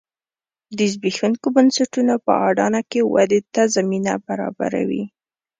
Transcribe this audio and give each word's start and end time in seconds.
د 0.77 0.79
زبېښونکو 0.93 1.47
بنسټونو 1.55 2.15
په 2.25 2.31
اډانه 2.49 2.81
کې 2.89 2.99
ودې 3.13 3.39
ته 3.53 3.61
زمینه 3.75 4.13
برابروي 4.27 5.03